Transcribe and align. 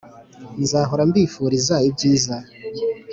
nzahora 0.61 1.03
mbifuriza 1.09 1.75
ibyiza 1.87 2.35